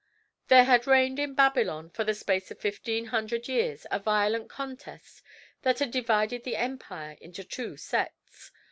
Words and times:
There 0.47 0.63
had 0.63 0.87
reigned 0.87 1.19
in 1.19 1.35
Babylon, 1.35 1.91
for 1.91 2.03
the 2.03 2.15
space 2.15 2.49
of 2.49 2.57
fifteen 2.57 3.05
hundred 3.05 3.47
years, 3.47 3.85
a 3.91 3.99
violent 3.99 4.49
contest 4.49 5.21
that 5.61 5.77
had 5.77 5.91
divided 5.91 6.43
the 6.43 6.55
empire 6.55 7.19
into 7.21 7.43
two 7.43 7.77
sects. 7.77 8.49